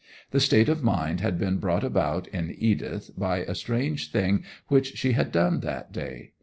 The 0.31 0.39
state 0.39 0.67
of 0.67 0.81
mind 0.81 1.19
had 1.19 1.37
been 1.37 1.59
brought 1.59 1.83
about 1.83 2.25
in 2.29 2.55
Edith 2.57 3.11
by 3.15 3.41
a 3.41 3.53
strange 3.53 4.11
thing 4.11 4.43
which 4.67 4.97
she 4.97 5.11
had 5.11 5.31
done 5.31 5.59
that 5.59 5.91
day. 5.91 6.31